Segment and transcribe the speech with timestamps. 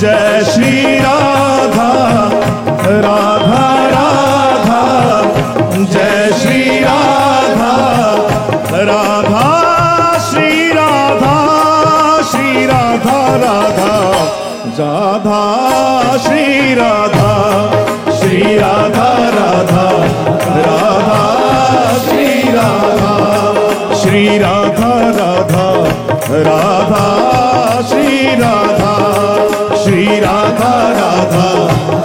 [0.00, 0.79] जय श्री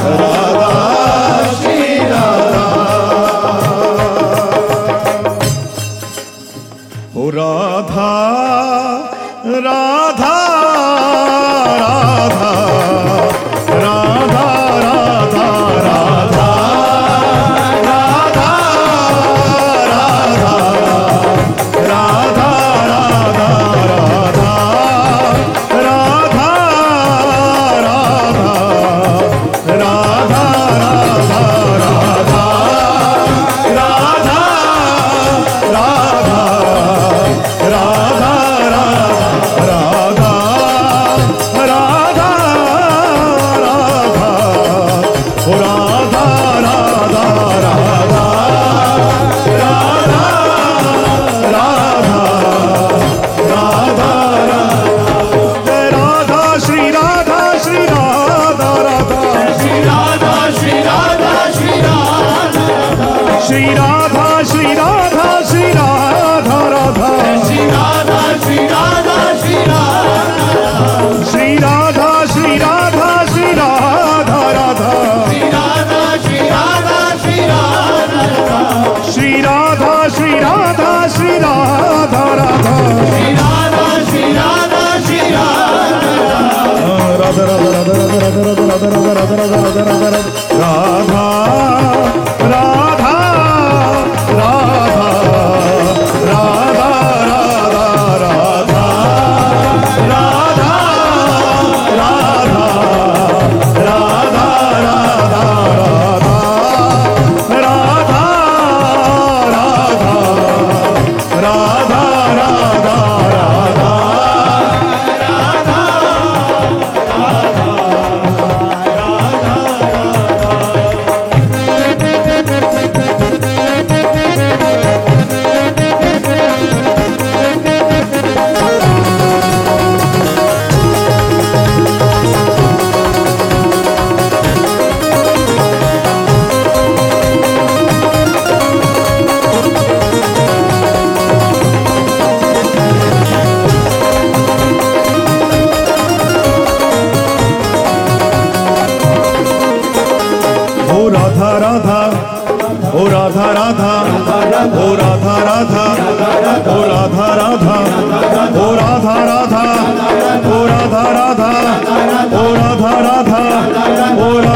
[0.00, 0.39] 사랑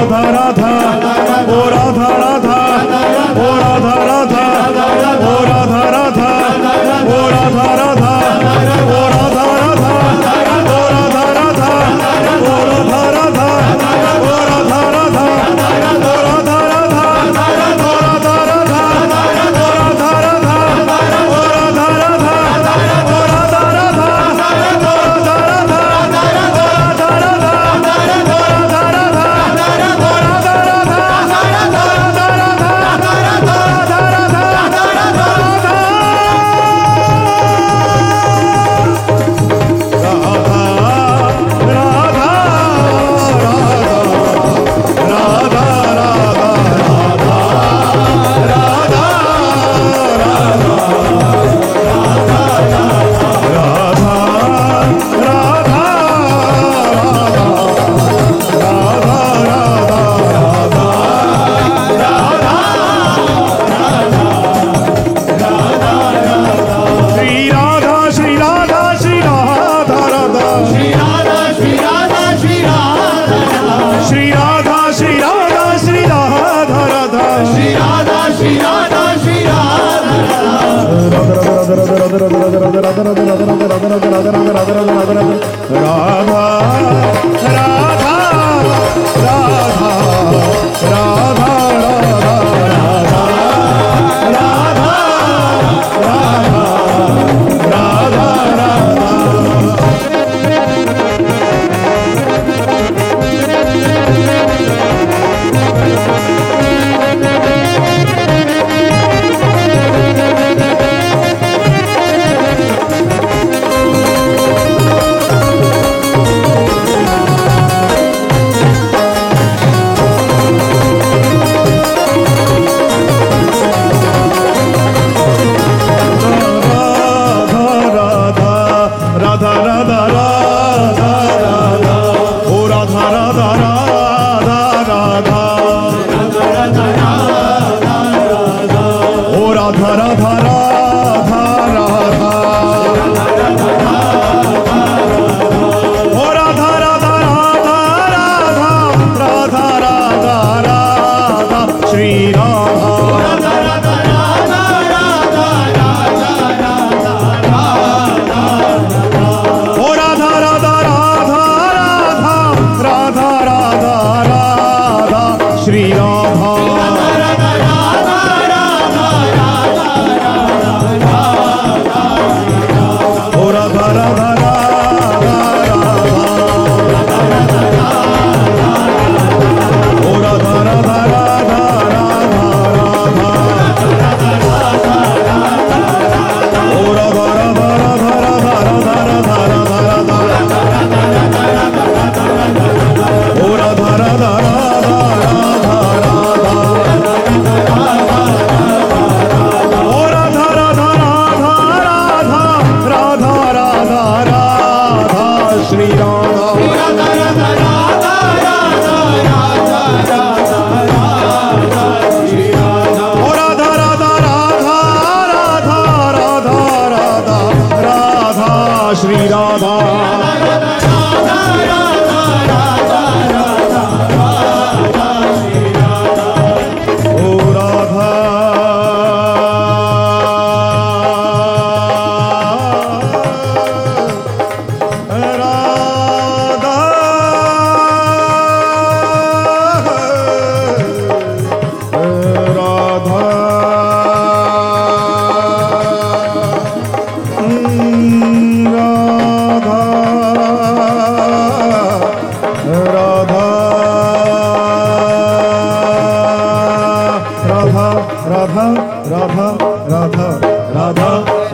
[0.05, 0.84] राधा राधा।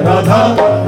[0.07, 0.42] রাধা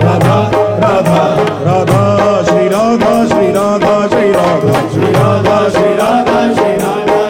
[0.05, 0.39] রাধা
[0.83, 1.23] রাধা
[1.67, 2.03] রাধা
[2.49, 7.23] শ্রী রাধা শ্রী রাধা শ্রী রাধা শ্রী রাধা শ্রী রাধা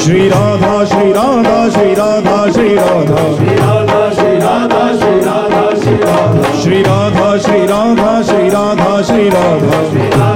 [0.00, 5.14] শ্রী রাধা শ্রী রাধা শ্রী রাধা শ্রী রাধা শ্রী রাধা শ্রী রাধা শ্রী রাধা শ্রী
[5.22, 10.33] রাধা শ্রী রাধা শ্রী রাধা শ্রী রাধা শ্রী রাধা শ্রী রাধা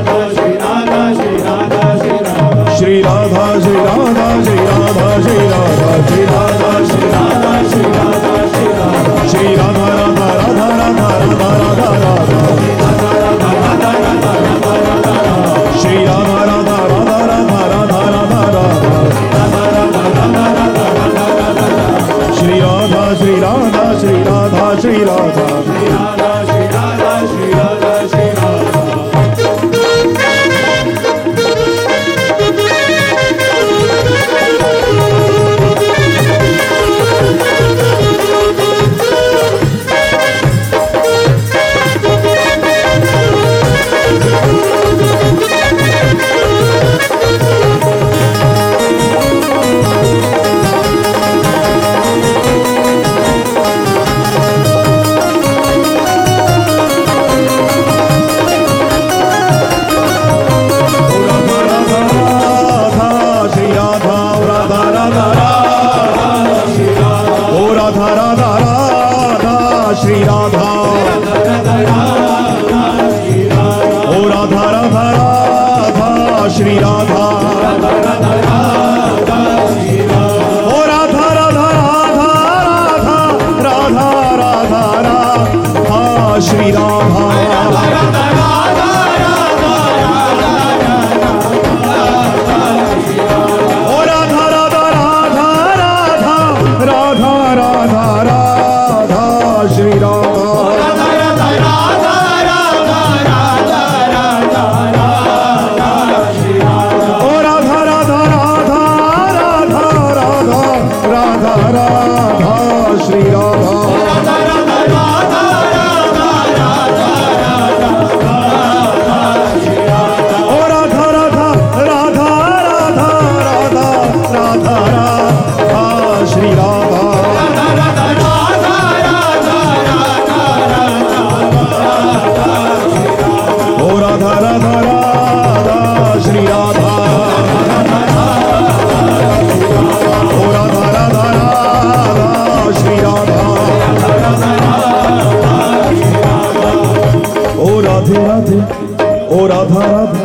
[149.69, 150.19] রাধা রাধা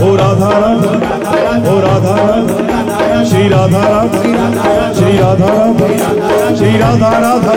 [0.00, 0.92] ও রাধা রাধা
[1.66, 2.58] ও রাধা রাধা
[3.24, 4.20] শ্রী রাধা রাধা
[4.96, 5.88] শ্রী রাধা রাধা
[6.58, 7.54] শ্রী রাধা রাধা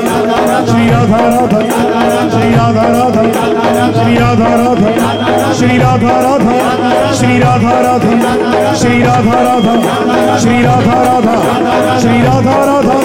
[0.67, 1.59] শ্রী রাধা রাধা
[2.33, 3.23] শ্রী রাধা রাধা
[3.95, 4.87] শ্রী রাধা রাধা
[5.57, 6.55] শ্রী রাধা রাধা
[7.13, 8.15] শ্রী রাধা রাধা
[8.79, 9.75] শ্রী রাধা রাধা
[10.41, 11.35] শ্রী রাধা রাধা
[12.01, 12.95] শ্রী রাধা রাধা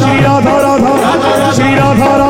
[0.00, 0.92] শ্রী রাধা রাধা
[1.56, 2.29] শ্রী রাধা রাধা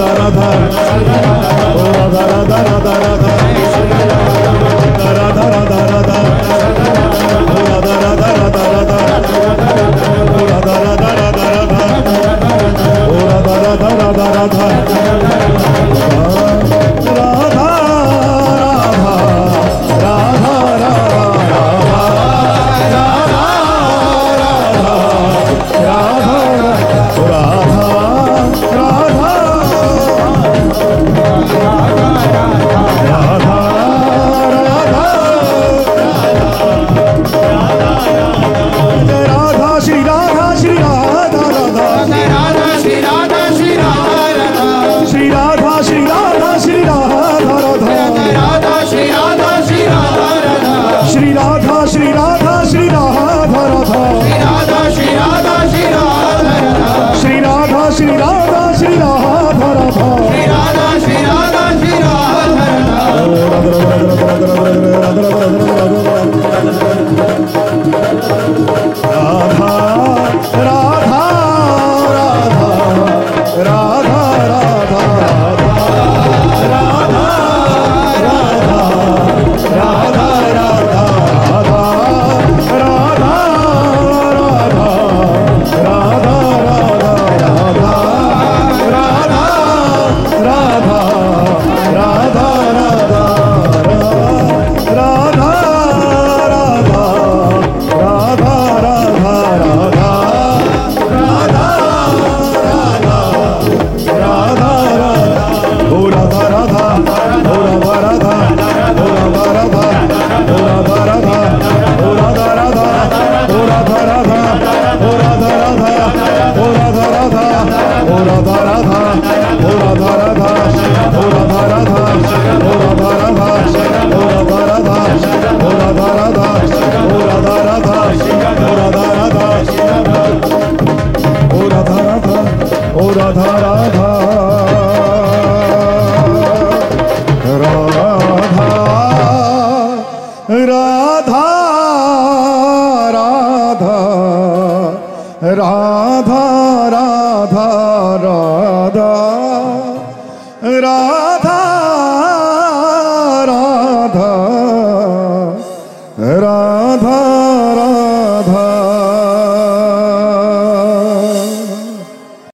[0.00, 3.37] রাধা রাধা রাধা রাধা রাধা রাধা রাধা